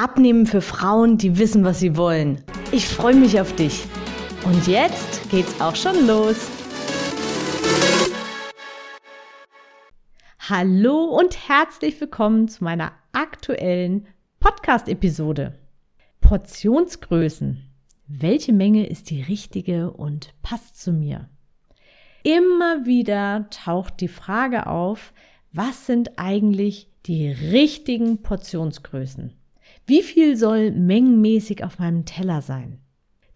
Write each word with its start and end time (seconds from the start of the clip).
Abnehmen 0.00 0.46
für 0.46 0.60
Frauen, 0.60 1.18
die 1.18 1.38
wissen, 1.38 1.64
was 1.64 1.80
sie 1.80 1.96
wollen. 1.96 2.44
Ich 2.70 2.86
freue 2.86 3.16
mich 3.16 3.40
auf 3.40 3.56
dich. 3.56 3.84
Und 4.44 4.68
jetzt 4.68 5.28
geht's 5.28 5.60
auch 5.60 5.74
schon 5.74 6.06
los. 6.06 6.36
Hallo 10.38 11.02
und 11.02 11.48
herzlich 11.48 12.00
willkommen 12.00 12.46
zu 12.46 12.62
meiner 12.62 12.92
aktuellen 13.10 14.06
Podcast-Episode. 14.38 15.58
Portionsgrößen. 16.20 17.68
Welche 18.06 18.52
Menge 18.52 18.86
ist 18.86 19.10
die 19.10 19.22
richtige 19.22 19.90
und 19.90 20.32
passt 20.42 20.80
zu 20.80 20.92
mir? 20.92 21.28
Immer 22.22 22.86
wieder 22.86 23.50
taucht 23.50 24.00
die 24.00 24.06
Frage 24.06 24.68
auf, 24.68 25.12
was 25.52 25.86
sind 25.86 26.20
eigentlich 26.20 26.88
die 27.06 27.30
richtigen 27.30 28.22
Portionsgrößen? 28.22 29.34
Wie 29.88 30.02
viel 30.02 30.36
soll 30.36 30.70
mengenmäßig 30.70 31.64
auf 31.64 31.78
meinem 31.78 32.04
Teller 32.04 32.42
sein? 32.42 32.78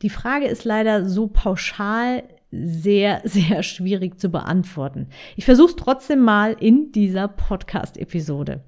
Die 0.02 0.10
Frage 0.10 0.45
ist 0.45 0.65
leider 0.65 1.09
so 1.09 1.27
pauschal 1.27 2.24
sehr, 2.51 3.23
sehr 3.24 3.63
schwierig 3.63 4.21
zu 4.21 4.29
beantworten. 4.29 5.09
Ich 5.35 5.46
versuche 5.46 5.71
es 5.71 5.77
trotzdem 5.77 6.18
mal 6.18 6.52
in 6.52 6.93
dieser 6.93 7.27
Podcast-Episode. 7.27 8.62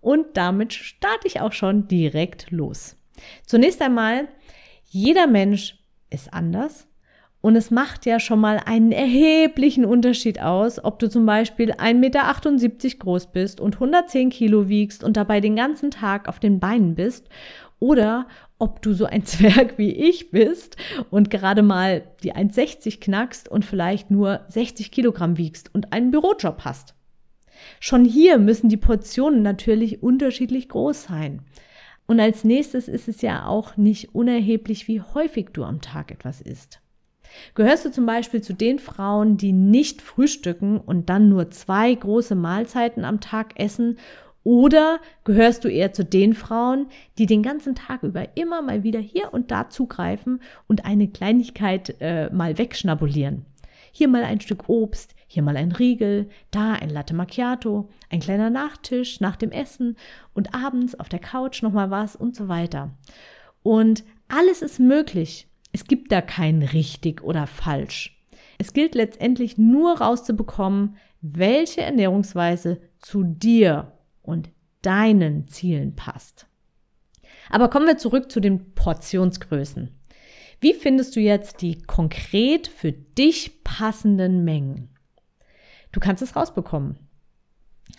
Und 0.00 0.28
damit 0.38 0.72
starte 0.72 1.26
ich 1.26 1.42
auch 1.42 1.52
schon 1.52 1.88
direkt 1.88 2.50
los. 2.50 2.96
Zunächst 3.44 3.82
einmal, 3.82 4.28
jeder 4.86 5.26
Mensch 5.26 5.78
ist 6.08 6.32
anders 6.32 6.88
und 7.46 7.54
es 7.54 7.70
macht 7.70 8.06
ja 8.06 8.18
schon 8.18 8.40
mal 8.40 8.60
einen 8.66 8.90
erheblichen 8.90 9.84
Unterschied 9.84 10.42
aus, 10.42 10.82
ob 10.82 10.98
du 10.98 11.08
zum 11.08 11.26
Beispiel 11.26 11.70
1,78 11.70 11.94
Meter 11.94 12.98
groß 12.98 13.26
bist 13.28 13.60
und 13.60 13.74
110 13.74 14.30
Kilo 14.30 14.68
wiegst 14.68 15.04
und 15.04 15.16
dabei 15.16 15.40
den 15.40 15.54
ganzen 15.54 15.92
Tag 15.92 16.26
auf 16.26 16.40
den 16.40 16.58
Beinen 16.58 16.96
bist 16.96 17.28
oder 17.78 18.26
ob 18.58 18.82
du 18.82 18.94
so 18.94 19.04
ein 19.04 19.24
Zwerg 19.24 19.78
wie 19.78 19.92
ich 19.92 20.32
bist 20.32 20.76
und 21.10 21.30
gerade 21.30 21.62
mal 21.62 22.02
die 22.24 22.34
1,60 22.34 22.98
knackst 22.98 23.48
und 23.48 23.64
vielleicht 23.64 24.10
nur 24.10 24.40
60 24.48 24.90
Kilogramm 24.90 25.38
wiegst 25.38 25.72
und 25.72 25.92
einen 25.92 26.10
Bürojob 26.10 26.64
hast. 26.64 26.96
Schon 27.78 28.04
hier 28.04 28.38
müssen 28.38 28.68
die 28.68 28.76
Portionen 28.76 29.42
natürlich 29.42 30.02
unterschiedlich 30.02 30.68
groß 30.68 31.04
sein. 31.04 31.42
Und 32.08 32.18
als 32.18 32.42
nächstes 32.42 32.88
ist 32.88 33.06
es 33.06 33.22
ja 33.22 33.46
auch 33.46 33.76
nicht 33.76 34.16
unerheblich, 34.16 34.88
wie 34.88 35.00
häufig 35.00 35.50
du 35.52 35.62
am 35.62 35.80
Tag 35.80 36.10
etwas 36.10 36.40
isst. 36.40 36.80
Gehörst 37.54 37.84
du 37.84 37.90
zum 37.90 38.06
Beispiel 38.06 38.42
zu 38.42 38.52
den 38.52 38.78
Frauen, 38.78 39.36
die 39.36 39.52
nicht 39.52 40.02
frühstücken 40.02 40.78
und 40.78 41.08
dann 41.08 41.28
nur 41.28 41.50
zwei 41.50 41.94
große 41.94 42.34
Mahlzeiten 42.34 43.04
am 43.04 43.20
Tag 43.20 43.58
essen? 43.60 43.98
Oder 44.44 45.00
gehörst 45.24 45.64
du 45.64 45.68
eher 45.68 45.92
zu 45.92 46.04
den 46.04 46.32
Frauen, 46.32 46.86
die 47.18 47.26
den 47.26 47.42
ganzen 47.42 47.74
Tag 47.74 48.04
über 48.04 48.36
immer 48.36 48.62
mal 48.62 48.84
wieder 48.84 49.00
hier 49.00 49.34
und 49.34 49.50
da 49.50 49.68
zugreifen 49.68 50.40
und 50.68 50.84
eine 50.84 51.08
Kleinigkeit 51.08 51.96
äh, 52.00 52.30
mal 52.30 52.56
wegschnabulieren? 52.56 53.44
Hier 53.90 54.06
mal 54.06 54.22
ein 54.22 54.40
Stück 54.40 54.68
Obst, 54.68 55.16
hier 55.26 55.42
mal 55.42 55.56
ein 55.56 55.72
Riegel, 55.72 56.28
da 56.52 56.74
ein 56.74 56.90
Latte 56.90 57.14
Macchiato, 57.14 57.88
ein 58.08 58.20
kleiner 58.20 58.50
Nachtisch 58.50 59.20
nach 59.20 59.34
dem 59.34 59.50
Essen 59.50 59.96
und 60.32 60.54
abends 60.54 60.94
auf 61.00 61.08
der 61.08 61.18
Couch 61.18 61.62
nochmal 61.62 61.90
was 61.90 62.14
und 62.14 62.36
so 62.36 62.46
weiter. 62.46 62.90
Und 63.62 64.04
alles 64.28 64.62
ist 64.62 64.78
möglich. 64.78 65.48
Es 65.76 65.84
gibt 65.84 66.10
da 66.10 66.22
kein 66.22 66.62
richtig 66.62 67.22
oder 67.22 67.46
falsch. 67.46 68.18
Es 68.56 68.72
gilt 68.72 68.94
letztendlich 68.94 69.58
nur 69.58 70.00
rauszubekommen, 70.00 70.96
welche 71.20 71.82
Ernährungsweise 71.82 72.80
zu 72.98 73.24
dir 73.24 73.92
und 74.22 74.48
deinen 74.80 75.48
Zielen 75.48 75.94
passt. 75.94 76.46
Aber 77.50 77.68
kommen 77.68 77.86
wir 77.86 77.98
zurück 77.98 78.32
zu 78.32 78.40
den 78.40 78.72
Portionsgrößen. 78.72 79.94
Wie 80.62 80.72
findest 80.72 81.14
du 81.14 81.20
jetzt 81.20 81.60
die 81.60 81.82
konkret 81.82 82.68
für 82.68 82.92
dich 82.92 83.62
passenden 83.62 84.44
Mengen? 84.44 84.88
Du 85.92 86.00
kannst 86.00 86.22
es 86.22 86.36
rausbekommen. 86.36 86.98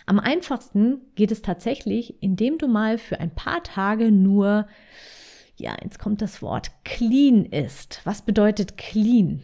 Am 0.04 0.18
einfachsten 0.18 1.02
geht 1.14 1.30
es 1.30 1.42
tatsächlich, 1.42 2.20
indem 2.24 2.58
du 2.58 2.66
mal 2.66 2.98
für 2.98 3.20
ein 3.20 3.32
paar 3.32 3.62
Tage 3.62 4.10
nur 4.10 4.66
ja, 5.58 5.76
jetzt 5.82 5.98
kommt 5.98 6.22
das 6.22 6.42
Wort 6.42 6.70
clean 6.84 7.44
ist. 7.44 8.00
Was 8.04 8.22
bedeutet 8.22 8.76
clean? 8.76 9.42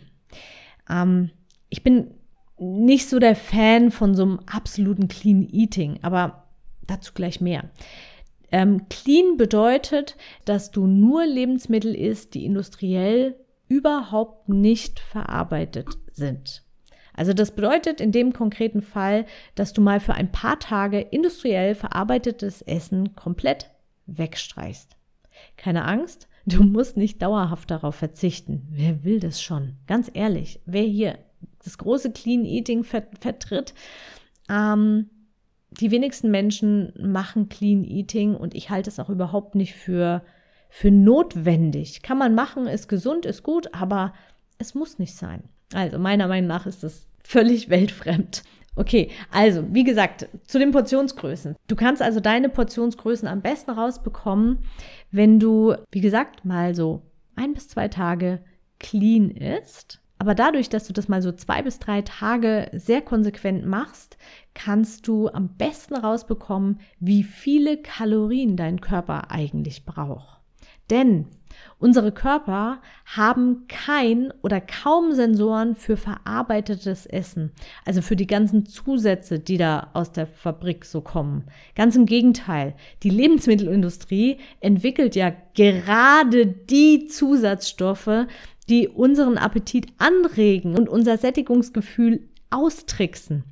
Ähm, 0.89 1.31
ich 1.69 1.83
bin 1.83 2.15
nicht 2.59 3.09
so 3.09 3.19
der 3.19 3.37
Fan 3.37 3.91
von 3.91 4.15
so 4.15 4.23
einem 4.23 4.41
absoluten 4.47 5.09
Clean 5.09 5.49
Eating, 5.51 5.99
aber 6.03 6.45
dazu 6.87 7.13
gleich 7.15 7.41
mehr. 7.41 7.71
Ähm, 8.53 8.89
clean 8.89 9.37
bedeutet, 9.37 10.17
dass 10.45 10.71
du 10.71 10.87
nur 10.87 11.27
Lebensmittel 11.27 11.95
isst, 11.95 12.35
die 12.35 12.45
industriell 12.45 13.37
überhaupt 13.69 14.49
nicht 14.49 15.01
verarbeitet 15.01 15.89
sind. 16.13 16.63
Also 17.15 17.33
das 17.33 17.53
bedeutet 17.53 18.01
in 18.01 18.13
dem 18.13 18.33
konkreten 18.33 18.83
Fall, 18.83 19.27
dass 19.55 19.73
du 19.73 19.81
mal 19.81 20.01
für 20.01 20.15
ein 20.15 20.31
paar 20.31 20.59
Tage 20.59 21.01
industriell 21.01 21.75
verarbeitetes 21.75 22.63
Essen 22.63 23.17
komplett 23.17 23.71
wegstreichst. 24.07 24.97
Keine 25.57 25.85
Angst, 25.85 26.29
du 26.47 26.63
musst 26.63 26.97
nicht 26.97 27.23
dauerhaft 27.23 27.71
darauf 27.71 27.95
verzichten. 27.95 28.67
Wer 28.71 29.05
will 29.05 29.21
das 29.21 29.43
schon? 29.43 29.77
Ganz 29.87 30.11
ehrlich, 30.13 30.61
wer 30.67 30.83
hier 30.83 31.19
das 31.63 31.79
große 31.79 32.13
Clean 32.13 32.45
Eating 32.45 32.85
vertritt, 32.85 33.75
ähm, 34.49 35.11
die 35.81 35.91
wenigsten 35.91 36.31
Menschen 36.31 36.93
machen 37.01 37.49
Clean 37.49 37.85
Eating 37.85 38.37
und 38.37 38.55
ich 38.55 38.71
halte 38.71 38.91
es 38.91 39.01
auch 39.01 39.11
überhaupt 39.11 39.55
nicht 39.55 39.75
für, 39.75 40.23
für 40.69 40.91
notwendig. 40.91 42.03
Kann 42.03 42.19
man 42.19 42.35
machen, 42.35 42.67
ist 42.67 42.89
gesund, 42.89 43.27
ist 43.27 43.43
gut, 43.43 43.75
aber 43.75 44.13
es 44.59 44.75
muss 44.75 44.99
nicht 44.99 45.15
sein. 45.15 45.43
Also 45.73 45.99
meiner 45.99 46.29
Meinung 46.29 46.49
nach 46.49 46.67
ist 46.67 46.85
es 46.85 47.09
völlig 47.23 47.69
weltfremd. 47.71 48.45
Okay, 48.77 49.11
also 49.31 49.65
wie 49.73 49.85
gesagt, 49.85 50.29
zu 50.47 50.59
den 50.59 50.73
Portionsgrößen. 50.73 51.55
Du 51.69 51.77
kannst 51.77 52.03
also 52.03 52.21
deine 52.21 52.49
Portionsgrößen 52.49 53.29
am 53.29 53.41
besten 53.41 53.71
rausbekommen, 53.71 54.59
wenn 55.11 55.39
du, 55.39 55.75
wie 55.93 56.01
gesagt, 56.01 56.45
mal 56.45 56.75
so 56.75 57.03
ein 57.37 57.55
bis 57.55 57.69
zwei 57.69 57.89
Tage 57.89 58.41
clean 58.81 59.31
isst. 59.31 60.01
Aber 60.19 60.35
dadurch, 60.35 60.69
dass 60.69 60.87
du 60.87 60.93
das 60.93 61.09
mal 61.09 61.23
so 61.23 61.33
zwei 61.33 61.63
bis 61.63 61.79
drei 61.79 62.03
Tage 62.03 62.71
sehr 62.73 63.03
konsequent 63.03 63.67
machst, 63.67 64.17
kannst 64.55 65.07
du 65.07 65.29
am 65.29 65.57
besten 65.57 65.95
rausbekommen, 65.95 66.81
wie 66.99 67.23
viele 67.25 67.77
Kalorien 67.79 68.57
dein 68.57 68.81
Körper 68.81 69.31
eigentlich 69.31 69.85
braucht. 69.85 70.44
Denn 70.91 71.27
Unsere 71.79 72.13
Körper 72.13 72.81
haben 73.05 73.67
kein 73.69 74.33
oder 74.43 74.61
kaum 74.61 75.13
Sensoren 75.13 75.75
für 75.75 75.97
verarbeitetes 75.97 77.07
Essen, 77.07 77.53
also 77.85 78.01
für 78.01 78.17
die 78.17 78.27
ganzen 78.27 78.67
Zusätze, 78.67 79.39
die 79.39 79.59
da 79.59 79.91
aus 79.93 80.13
der 80.13 80.27
Fabrik 80.27 80.85
so 80.85 81.01
kommen. 81.01 81.45
Ganz 81.75 81.97
im 81.97 82.07
Gegenteil, 82.07 82.75
die 83.03 83.11
Lebensmittelindustrie 83.11 84.39
entwickelt 84.61 85.15
ja 85.15 85.33
gerade 85.55 86.47
die 86.47 87.07
Zusatzstoffe, 87.07 88.27
die 88.69 88.89
unseren 88.89 89.37
Appetit 89.37 89.89
anregen 89.99 90.77
und 90.77 90.89
unser 90.89 91.19
Sättigungsgefühl 91.19 92.29
austricksen. 92.51 93.45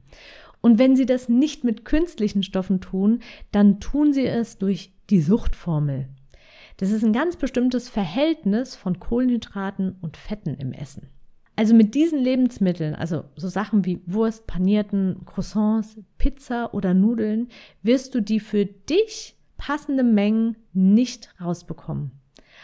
Und 0.62 0.78
wenn 0.78 0.96
sie 0.96 1.06
das 1.06 1.28
nicht 1.28 1.64
mit 1.64 1.85
künstlichen 1.85 2.43
Stoffen 2.44 2.81
tun, 2.81 3.20
dann 3.50 3.81
tun 3.81 4.12
sie 4.12 4.26
es 4.26 4.58
durch 4.58 4.93
die 5.11 5.20
Suchtformel. 5.20 6.08
Das 6.76 6.90
ist 6.90 7.04
ein 7.04 7.12
ganz 7.12 7.36
bestimmtes 7.36 7.88
Verhältnis 7.88 8.76
von 8.76 8.98
Kohlenhydraten 8.98 9.96
und 10.00 10.16
Fetten 10.16 10.54
im 10.54 10.72
Essen. 10.72 11.08
Also 11.54 11.74
mit 11.74 11.94
diesen 11.94 12.19
Lebensmitteln, 12.19 12.94
also 12.94 13.24
so 13.36 13.46
Sachen 13.48 13.84
wie 13.84 14.00
Wurst, 14.06 14.46
panierten 14.46 15.24
Croissants, 15.26 15.98
Pizza 16.16 16.72
oder 16.72 16.94
Nudeln, 16.94 17.48
wirst 17.82 18.14
du 18.14 18.20
die 18.20 18.40
für 18.40 18.64
dich 18.64 19.36
passende 19.58 20.02
Mengen 20.02 20.56
nicht 20.72 21.34
rausbekommen. 21.40 22.10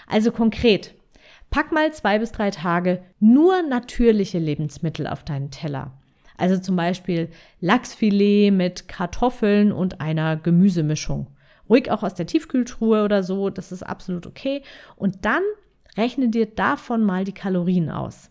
Also 0.07 0.33
konkret, 0.33 0.95
pack 1.51 1.71
mal 1.71 1.93
zwei 1.93 2.19
bis 2.19 2.33
drei 2.33 2.51
Tage 2.51 3.03
nur 3.21 3.63
natürliche 3.63 4.39
Lebensmittel 4.39 5.07
auf 5.07 5.23
deinen 5.23 5.51
Teller. 5.51 5.93
Also 6.39 6.57
zum 6.59 6.77
Beispiel 6.77 7.29
Lachsfilet 7.61 8.53
mit 8.53 8.89
Kartoffeln 8.89 9.71
und 9.71 10.01
einer 10.01 10.37
Gemüsemischung 10.37 11.27
ruhig 11.69 11.91
auch 11.91 12.03
aus 12.03 12.15
der 12.15 12.27
Tiefkühltruhe 12.27 13.05
oder 13.05 13.23
so, 13.23 13.51
das 13.51 13.73
ist 13.73 13.83
absolut 13.83 14.27
okay. 14.27 14.63
Und 14.97 15.25
dann 15.25 15.43
rechne 15.97 16.29
dir 16.29 16.47
davon 16.47 17.03
mal 17.03 17.25
die 17.25 17.33
Kalorien 17.33 17.91
aus. 17.91 18.31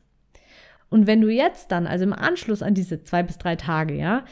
Und 0.89 1.05
wenn 1.05 1.21
du 1.21 1.29
jetzt 1.29 1.71
dann, 1.71 1.85
also 1.85 2.05
im 2.05 2.13
Anschluss 2.13 2.61
an 2.61 2.73
diese 2.73 3.03
zwei 3.03 3.23
bis 3.23 3.37
drei 3.37 3.55
Tage, 3.55 3.95
ja, 3.95 4.23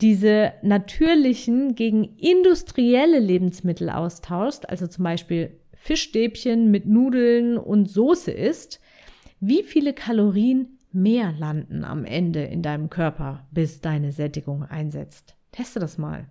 diese 0.00 0.52
natürlichen 0.62 1.74
gegen 1.74 2.16
industrielle 2.18 3.20
Lebensmittel 3.20 3.88
austauschst, 3.88 4.68
also 4.68 4.86
zum 4.86 5.04
Beispiel 5.04 5.58
Fischstäbchen 5.72 6.70
mit 6.70 6.86
Nudeln 6.86 7.56
und 7.56 7.88
Soße 7.88 8.32
isst, 8.32 8.80
wie 9.40 9.62
viele 9.62 9.92
Kalorien 9.92 10.78
mehr 10.92 11.32
landen 11.32 11.84
am 11.84 12.04
Ende 12.04 12.42
in 12.44 12.62
deinem 12.62 12.90
Körper, 12.90 13.46
bis 13.50 13.80
deine 13.80 14.12
Sättigung 14.12 14.62
einsetzt. 14.64 15.36
Teste 15.52 15.80
das 15.80 15.98
mal. 15.98 16.26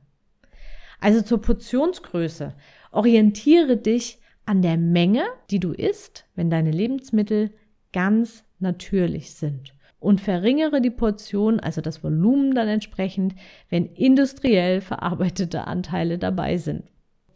Also 1.03 1.21
zur 1.21 1.41
Portionsgröße. 1.41 2.53
Orientiere 2.93 3.75
dich 3.75 4.19
an 4.45 4.61
der 4.61 4.77
Menge, 4.77 5.25
die 5.51 5.59
du 5.59 5.73
isst, 5.73 6.25
wenn 6.33 6.49
deine 6.49 6.71
Lebensmittel 6.71 7.51
ganz 7.91 8.45
natürlich 8.59 9.31
sind. 9.33 9.73
Und 9.99 10.21
verringere 10.21 10.79
die 10.79 10.89
Portion, 10.89 11.59
also 11.59 11.81
das 11.81 12.05
Volumen 12.05 12.55
dann 12.55 12.69
entsprechend, 12.69 13.35
wenn 13.69 13.85
industriell 13.85 14.79
verarbeitete 14.79 15.67
Anteile 15.67 16.17
dabei 16.17 16.55
sind. 16.55 16.83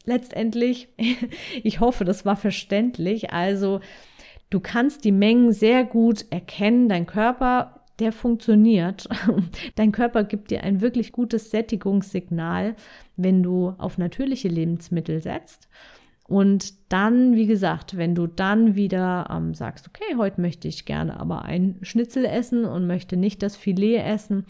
Letztendlich, 0.06 0.88
ich 1.64 1.82
hoffe, 1.82 2.06
das 2.06 2.26
war 2.26 2.38
verständlich. 2.38 3.34
Also 3.34 3.82
Du 4.50 4.62
kannst 4.62 5.04
die 5.04 5.12
Mengen 5.12 5.52
sehr 5.52 5.84
gut 5.84 6.26
erkennen. 6.30 6.88
Dein 6.88 7.06
Körper, 7.06 7.77
der 8.00 8.12
funktioniert. 8.12 9.08
Dein 9.76 9.92
Körper 9.92 10.24
gibt 10.24 10.52
dir 10.52 10.64
ein 10.64 10.82
wirklich 10.82 11.12
gutes 11.12 11.52
Sättigungssignal, 11.52 12.76
wenn 13.16 13.44
du 13.44 13.74
auf 13.78 13.98
natürliche 13.98 14.48
Lebensmittel 14.48 15.22
setzt. 15.22 15.68
Und 16.28 16.74
dann, 16.92 17.36
wie 17.36 17.48
gesagt, 17.48 17.96
wenn 17.96 18.14
du 18.14 18.28
dann 18.28 18.76
wieder 18.76 19.30
ähm, 19.32 19.54
sagst, 19.54 19.88
okay, 19.88 20.16
heute 20.18 20.42
möchte 20.42 20.68
ich 20.68 20.84
gerne 20.84 21.20
aber 21.20 21.46
ein 21.46 21.78
Schnitzel 21.82 22.26
essen 22.26 22.66
und 22.66 22.86
möchte 22.86 23.16
nicht 23.16 23.42
das 23.42 23.56
Filet 23.56 24.00
essen, 24.00 24.46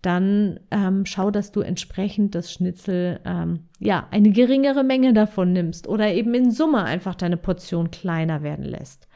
dann 0.00 0.60
ähm, 0.70 1.04
schau, 1.06 1.30
dass 1.30 1.52
du 1.52 1.60
entsprechend 1.60 2.34
das 2.34 2.52
Schnitzel, 2.52 3.20
ähm, 3.24 3.64
ja, 3.78 4.06
eine 4.10 4.30
geringere 4.30 4.84
Menge 4.84 5.12
davon 5.12 5.52
nimmst 5.52 5.88
oder 5.88 6.12
eben 6.12 6.32
in 6.34 6.50
Summe 6.50 6.84
einfach 6.84 7.14
deine 7.14 7.36
Portion 7.36 7.90
kleiner 7.90 8.42
werden 8.42 8.64
lässt. 8.64 9.07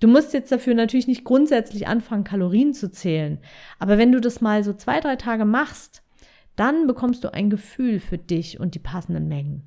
Du 0.00 0.08
musst 0.08 0.32
jetzt 0.32 0.50
dafür 0.50 0.74
natürlich 0.74 1.06
nicht 1.06 1.24
grundsätzlich 1.24 1.86
anfangen, 1.86 2.24
Kalorien 2.24 2.72
zu 2.72 2.90
zählen. 2.90 3.38
Aber 3.78 3.98
wenn 3.98 4.12
du 4.12 4.20
das 4.20 4.40
mal 4.40 4.64
so 4.64 4.72
zwei, 4.72 4.98
drei 5.00 5.16
Tage 5.16 5.44
machst, 5.44 6.02
dann 6.56 6.86
bekommst 6.86 7.22
du 7.22 7.32
ein 7.32 7.50
Gefühl 7.50 8.00
für 8.00 8.18
dich 8.18 8.58
und 8.58 8.74
die 8.74 8.80
passenden 8.80 9.28
Mengen. 9.28 9.62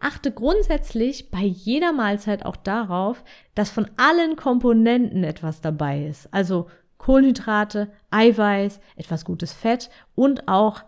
Achte 0.00 0.32
grundsätzlich 0.32 1.30
bei 1.30 1.42
jeder 1.42 1.92
Mahlzeit 1.92 2.44
auch 2.44 2.56
darauf, 2.56 3.22
dass 3.54 3.70
von 3.70 3.86
allen 3.96 4.34
Komponenten 4.34 5.24
etwas 5.24 5.60
dabei 5.60 6.06
ist. 6.06 6.32
Also 6.32 6.68
Kohlenhydrate, 6.98 7.90
Eiweiß, 8.10 8.80
etwas 8.96 9.24
gutes 9.24 9.52
Fett 9.52 9.90
und 10.14 10.48
auch 10.48 10.82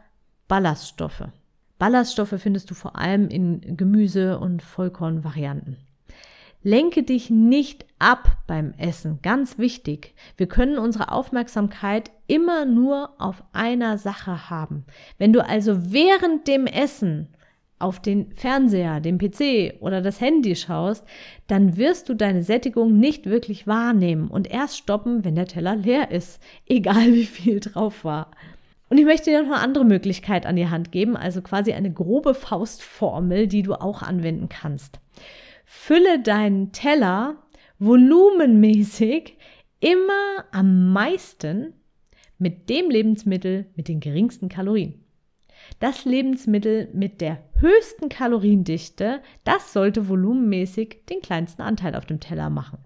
Ballaststoffe. 0.49 1.29
Ballaststoffe 1.79 2.35
findest 2.39 2.71
du 2.71 2.75
vor 2.75 2.97
allem 2.97 3.29
in 3.29 3.77
Gemüse 3.77 4.39
und 4.39 4.63
Vollkornvarianten. 4.63 5.79
Lenke 6.63 7.03
dich 7.03 7.29
nicht 7.29 7.87
ab 7.99 8.37
beim 8.47 8.73
Essen. 8.79 9.19
Ganz 9.23 9.59
wichtig. 9.59 10.15
Wir 10.37 10.47
können 10.47 10.79
unsere 10.79 11.11
Aufmerksamkeit 11.11 12.11
immer 12.27 12.65
nur 12.65 13.11
auf 13.19 13.43
einer 13.53 13.99
Sache 13.99 14.49
haben. 14.49 14.85
Wenn 15.19 15.33
du 15.33 15.45
also 15.45 15.93
während 15.93 16.47
dem 16.47 16.67
Essen 16.67 17.29
auf 17.83 18.01
den 18.01 18.33
Fernseher, 18.33 19.01
den 19.01 19.19
PC 19.19 19.75
oder 19.81 20.01
das 20.01 20.21
Handy 20.21 20.55
schaust, 20.55 21.05
dann 21.49 21.77
wirst 21.77 22.09
du 22.09 22.15
deine 22.15 22.45
Sättigung 22.45 22.99
nicht 22.99 23.27
wirklich 23.27 23.67
wahrnehmen 23.67 24.29
und 24.29 24.49
erst 24.49 24.79
stoppen, 24.79 25.25
wenn 25.25 25.35
der 25.35 25.47
Teller 25.47 25.75
leer 25.75 26.11
ist, 26.13 26.41
egal 26.67 27.13
wie 27.13 27.27
viel 27.27 27.61
drauf 27.61 28.05
war. 28.05 28.31
Und 28.89 28.99
ich 28.99 29.05
möchte 29.05 29.31
dir 29.31 29.43
noch 29.43 29.53
eine 29.53 29.63
andere 29.63 29.85
Möglichkeit 29.85 30.47
an 30.47 30.55
die 30.55 30.69
Hand 30.69 30.93
geben, 30.93 31.17
also 31.17 31.41
quasi 31.41 31.73
eine 31.73 31.91
grobe 31.91 32.35
Faustformel, 32.35 33.49
die 33.49 33.63
du 33.63 33.75
auch 33.75 34.03
anwenden 34.03 34.49
kannst. 34.49 35.01
Fülle 35.65 36.21
deinen 36.21 36.73
Teller 36.73 37.37
volumenmäßig 37.79 39.37
immer 39.81 40.45
am 40.53 40.93
meisten 40.93 41.75
mit 42.39 42.69
dem 42.69 42.91
Lebensmittel 42.91 43.67
mit 43.77 43.89
den 43.89 44.01
geringsten 44.01 44.49
Kalorien. 44.49 45.05
Das 45.79 46.05
Lebensmittel 46.05 46.89
mit 46.93 47.21
der 47.21 47.39
höchsten 47.59 48.09
Kaloriendichte, 48.09 49.21
das 49.45 49.73
sollte 49.73 50.09
volumenmäßig 50.09 51.07
den 51.09 51.21
kleinsten 51.21 51.63
Anteil 51.63 51.95
auf 51.95 52.07
dem 52.07 52.21
Teller 52.21 52.51
machen. 52.51 52.79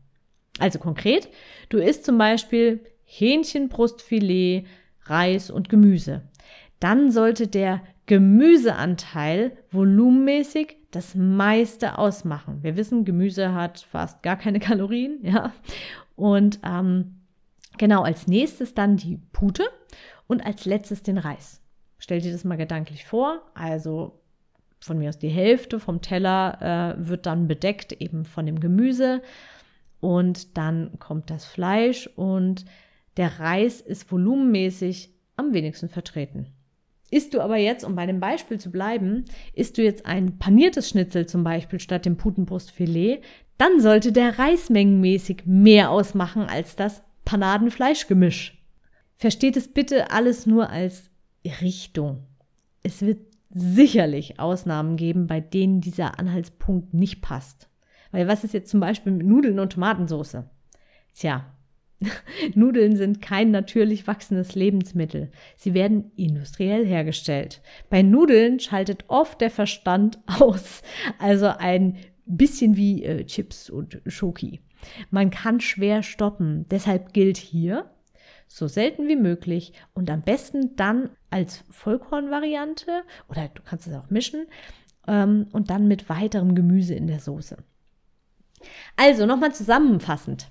Also 0.59 0.79
konkret, 0.79 1.29
du 1.69 1.79
isst 1.79 2.05
zum 2.05 2.19
Beispiel 2.19 2.85
Hähnchenbrustfilet, 3.05 4.67
Reis 5.05 5.51
und 5.51 5.69
Gemüse. 5.69 6.23
Dann 6.81 7.11
sollte 7.11 7.47
der 7.49 7.83
Gemüseanteil 8.07 9.57
volumenmäßig 9.71 10.77
das 10.91 11.15
meiste 11.15 11.99
ausmachen. 11.99 12.63
Wir 12.63 12.77
wissen, 12.77 13.05
Gemüse 13.05 13.53
hat 13.53 13.81
fast 13.81 14.23
gar 14.23 14.37
keine 14.37 14.61
Kalorien, 14.61 15.19
ja. 15.23 15.53
Und 16.15 16.61
ähm, 16.65 17.17
genau 17.79 18.03
als 18.03 18.27
nächstes 18.27 18.75
dann 18.75 18.97
die 18.97 19.19
Pute 19.33 19.65
und 20.27 20.45
als 20.45 20.65
letztes 20.65 21.03
den 21.03 21.19
Reis. 21.19 21.61
Stell 21.99 22.21
dir 22.21 22.33
das 22.33 22.45
mal 22.45 22.57
gedanklich 22.57 23.05
vor. 23.05 23.43
Also 23.55 24.21
von 24.81 24.99
mir 24.99 25.09
aus 25.09 25.19
die 25.19 25.29
Hälfte 25.29 25.81
vom 25.81 26.01
Teller 26.01 26.97
äh, 26.97 27.09
wird 27.09 27.27
dann 27.27 27.49
bedeckt 27.49 27.93
eben 27.93 28.25
von 28.25 28.47
dem 28.47 28.61
Gemüse 28.61 29.23
und 30.01 30.57
dann 30.57 30.99
kommt 30.99 31.31
das 31.31 31.45
Fleisch 31.45 32.07
und 32.15 32.65
der 33.17 33.41
Reis 33.41 33.81
ist 33.81 34.11
volumenmäßig 34.13 35.13
am 35.37 35.53
wenigsten 35.55 35.89
vertreten. 35.89 36.56
Isst 37.11 37.35
du 37.35 37.41
aber 37.41 37.57
jetzt, 37.57 37.85
um 37.85 37.95
bei 37.95 38.07
dem 38.07 38.19
Beispiel 38.19 38.59
zu 38.59 38.71
bleiben, 38.71 39.25
isst 39.53 39.79
du 39.79 39.83
jetzt 39.83 40.07
ein 40.07 40.39
paniertes 40.39 40.89
Schnitzel 40.89 41.27
zum 41.27 41.45
Beispiel 41.45 41.79
statt 41.79 42.05
dem 42.05 42.17
Putenbrustfilet, 42.17 43.23
dann 43.59 43.81
sollte 43.81 44.13
der 44.13 44.39
Reis 44.39 44.71
mengenmäßig 44.71 45.43
mehr 45.47 45.91
ausmachen 45.91 46.43
als 46.43 46.77
das 46.77 47.03
Panadenfleischgemisch. 47.25 48.63
Versteht 49.17 49.57
es 49.57 49.73
bitte 49.73 50.11
alles 50.11 50.47
nur 50.47 50.69
als 50.71 51.11
Richtung. 51.63 52.27
Es 52.83 53.03
wird 53.03 53.21
sicherlich 53.51 54.39
Ausnahmen 54.39 54.97
geben, 54.97 55.27
bei 55.27 55.41
denen 55.41 55.81
dieser 55.81 56.19
Anhaltspunkt 56.19 56.93
nicht 56.93 57.23
passt. 57.23 57.71
Weil 58.11 58.29
was 58.29 58.45
ist 58.45 58.53
jetzt 58.53 58.71
zum 58.71 58.81
Beispiel 58.81 59.13
mit 59.13 59.27
Nudeln 59.27 59.59
und 59.59 59.73
Tomatensauce? 59.73 60.39
Tja, 61.15 61.56
Nudeln 62.55 62.97
sind 62.97 63.23
kein 63.23 63.51
natürlich 63.51 64.07
wachsendes 64.07 64.55
Lebensmittel. 64.55 65.31
Sie 65.57 65.75
werden 65.75 66.13
industriell 66.17 66.85
hergestellt. 66.87 67.63
Bei 67.89 68.03
Nudeln 68.03 68.61
schaltet 68.61 69.05
oft 69.09 69.41
der 69.41 69.51
Verstand 69.51 70.19
aus, 70.41 70.83
also 71.19 71.47
ein 71.47 71.97
bisschen 72.27 72.77
wie 72.77 73.05
äh, 73.05 73.25
Chips 73.25 73.71
und 73.71 74.01
Schoki. 74.07 74.61
Man 75.11 75.31
kann 75.31 75.61
schwer 75.61 76.03
stoppen. 76.03 76.67
Deshalb 76.71 77.13
gilt 77.13 77.39
hier, 77.39 77.91
so 78.49 78.69
selten 78.69 79.09
wie 79.09 79.17
möglich 79.17 79.73
und 79.95 80.11
am 80.11 80.23
besten 80.23 80.77
dann 80.77 81.11
als 81.31 81.65
Vollkornvariante 81.71 83.03
oder 83.29 83.49
du 83.49 83.63
kannst 83.63 83.87
es 83.87 83.95
auch 83.95 84.11
mischen 84.11 84.47
ähm, 85.09 85.47
und 85.53 85.71
dann 85.71 85.89
mit 85.89 86.09
weiterem 86.09 86.55
Gemüse 86.55 86.95
in 86.95 87.07
der 87.07 87.21
Soße. 87.21 87.57
Also 88.97 89.27
nochmal 89.27 89.53
zusammenfassend. 89.53 90.49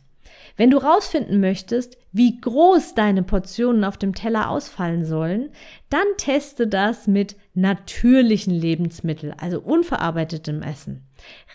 Wenn 0.58 0.72
du 0.72 0.78
rausfinden 0.78 1.42
möchtest, 1.42 1.98
wie 2.14 2.40
groß 2.40 2.96
deine 2.96 3.24
Portionen 3.24 3.84
auf 3.84 3.98
dem 3.98 4.16
Teller 4.16 4.50
ausfallen 4.50 5.04
sollen, 5.04 5.50
dann 5.90 6.06
teste 6.18 6.68
das 6.68 7.08
mit 7.08 7.36
natürlichen 7.54 8.54
Lebensmitteln, 8.54 9.34
also 9.38 9.60
unverarbeitetem 9.60 10.62
Essen. 10.62 11.06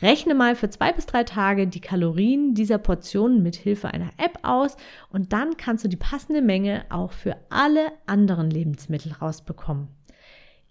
Rechne 0.03 0.35
mal 0.35 0.55
für 0.55 0.69
zwei 0.69 0.93
bis 0.93 1.07
drei 1.07 1.25
Tage 1.25 1.67
die 1.67 1.81
Kalorien 1.81 2.53
dieser 2.53 2.79
Portionen 2.79 3.43
mit 3.43 3.57
Hilfe 3.57 3.89
einer 3.89 4.11
App 4.19 4.39
aus 4.43 4.77
und 5.11 5.33
dann 5.33 5.57
kannst 5.57 5.85
du 5.85 5.89
die 5.89 5.97
passende 5.97 6.43
Menge 6.43 6.85
auch 6.91 7.13
für 7.13 7.37
alle 7.49 7.93
anderen 8.07 8.51
Lebensmittel 8.51 9.13
rausbekommen. 9.13 9.89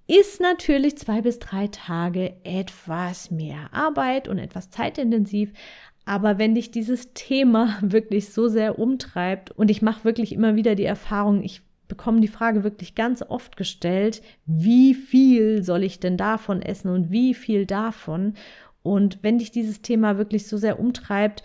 Ist 0.05 0.41
natürlich 0.41 0.97
zwei 0.97 1.21
bis 1.21 1.37
drei 1.37 1.67
Tage 1.67 2.33
etwas 2.43 3.29
mehr 3.29 3.71
Arbeit 3.73 4.27
und 4.27 4.39
etwas 4.39 4.71
zeitintensiv, 4.71 5.53
aber 6.09 6.39
wenn 6.39 6.55
dich 6.55 6.71
dieses 6.71 7.13
Thema 7.13 7.77
wirklich 7.81 8.33
so 8.33 8.47
sehr 8.47 8.79
umtreibt 8.79 9.51
und 9.51 9.69
ich 9.69 9.83
mache 9.83 10.03
wirklich 10.03 10.33
immer 10.33 10.55
wieder 10.55 10.73
die 10.73 10.85
Erfahrung, 10.85 11.43
ich 11.43 11.61
bekomme 11.87 12.19
die 12.19 12.27
Frage 12.27 12.63
wirklich 12.63 12.95
ganz 12.95 13.21
oft 13.21 13.57
gestellt, 13.57 14.23
wie 14.47 14.95
viel 14.95 15.61
soll 15.63 15.83
ich 15.83 15.99
denn 15.99 16.17
davon 16.17 16.63
essen 16.63 16.89
und 16.89 17.11
wie 17.11 17.35
viel 17.35 17.67
davon? 17.67 18.33
Und 18.81 19.19
wenn 19.21 19.37
dich 19.37 19.51
dieses 19.51 19.83
Thema 19.83 20.17
wirklich 20.17 20.47
so 20.47 20.57
sehr 20.57 20.79
umtreibt, 20.79 21.43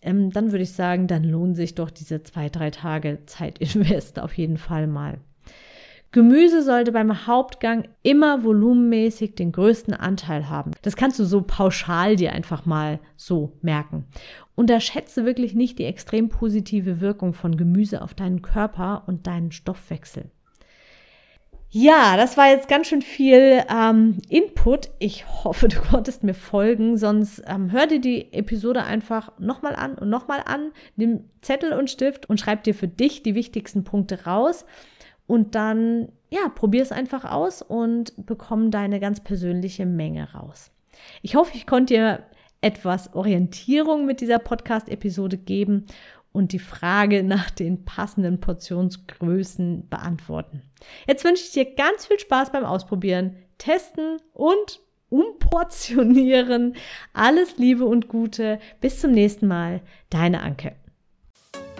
ähm, 0.00 0.30
dann 0.30 0.50
würde 0.50 0.62
ich 0.62 0.72
sagen, 0.72 1.08
dann 1.08 1.24
lohnen 1.24 1.54
sich 1.54 1.74
doch 1.74 1.90
diese 1.90 2.22
zwei, 2.22 2.48
drei 2.48 2.70
Tage 2.70 3.18
Zeitinvest 3.26 4.18
auf 4.22 4.32
jeden 4.32 4.56
Fall 4.56 4.86
mal. 4.86 5.18
Gemüse 6.12 6.62
sollte 6.62 6.92
beim 6.92 7.26
Hauptgang 7.26 7.88
immer 8.02 8.42
volumenmäßig 8.42 9.34
den 9.34 9.52
größten 9.52 9.92
Anteil 9.92 10.48
haben. 10.48 10.70
Das 10.82 10.96
kannst 10.96 11.18
du 11.18 11.24
so 11.24 11.42
pauschal 11.42 12.16
dir 12.16 12.32
einfach 12.32 12.64
mal 12.64 13.00
so 13.16 13.52
merken. 13.60 14.06
Unterschätze 14.54 15.26
wirklich 15.26 15.54
nicht 15.54 15.78
die 15.78 15.84
extrem 15.84 16.28
positive 16.28 17.00
Wirkung 17.00 17.34
von 17.34 17.56
Gemüse 17.56 18.00
auf 18.00 18.14
deinen 18.14 18.40
Körper 18.40 19.04
und 19.06 19.26
deinen 19.26 19.52
Stoffwechsel. 19.52 20.30
Ja, 21.68 22.16
das 22.16 22.38
war 22.38 22.48
jetzt 22.48 22.68
ganz 22.68 22.86
schön 22.86 23.02
viel 23.02 23.62
ähm, 23.68 24.18
Input. 24.30 24.88
Ich 24.98 25.26
hoffe, 25.44 25.68
du 25.68 25.80
konntest 25.90 26.22
mir 26.22 26.32
folgen. 26.32 26.96
Sonst 26.96 27.42
ähm, 27.46 27.70
hör 27.70 27.86
dir 27.86 28.00
die 28.00 28.32
Episode 28.32 28.84
einfach 28.84 29.32
nochmal 29.38 29.74
an 29.76 29.96
und 29.96 30.08
nochmal 30.08 30.42
an. 30.46 30.72
Nimm 30.96 31.24
Zettel 31.42 31.72
und 31.72 31.90
Stift 31.90 32.30
und 32.30 32.40
schreib 32.40 32.64
dir 32.64 32.74
für 32.74 32.88
dich 32.88 33.22
die 33.22 33.34
wichtigsten 33.34 33.84
Punkte 33.84 34.24
raus. 34.24 34.64
Und 35.26 35.54
dann, 35.54 36.12
ja, 36.30 36.48
probier 36.48 36.82
es 36.82 36.92
einfach 36.92 37.24
aus 37.24 37.62
und 37.62 38.26
bekomm 38.26 38.70
deine 38.70 39.00
ganz 39.00 39.20
persönliche 39.20 39.86
Menge 39.86 40.32
raus. 40.32 40.70
Ich 41.22 41.34
hoffe, 41.36 41.52
ich 41.54 41.66
konnte 41.66 41.94
dir 41.94 42.22
etwas 42.60 43.14
Orientierung 43.14 44.06
mit 44.06 44.20
dieser 44.20 44.38
Podcast-Episode 44.38 45.36
geben 45.36 45.86
und 46.32 46.52
die 46.52 46.58
Frage 46.58 47.22
nach 47.22 47.50
den 47.50 47.84
passenden 47.84 48.40
Portionsgrößen 48.40 49.88
beantworten. 49.88 50.62
Jetzt 51.06 51.24
wünsche 51.24 51.44
ich 51.44 51.52
dir 51.52 51.74
ganz 51.74 52.06
viel 52.06 52.18
Spaß 52.18 52.52
beim 52.52 52.64
Ausprobieren, 52.64 53.36
Testen 53.58 54.18
und 54.32 54.80
Umportionieren. 55.08 56.74
Alles 57.12 57.56
Liebe 57.58 57.84
und 57.84 58.08
Gute. 58.08 58.58
Bis 58.80 59.00
zum 59.00 59.12
nächsten 59.12 59.46
Mal. 59.46 59.80
Deine 60.10 60.42
Anke. 60.42 60.74